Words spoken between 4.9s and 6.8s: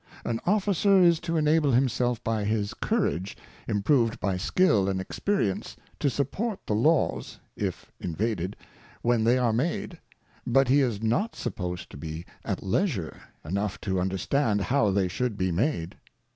Experience^ to support the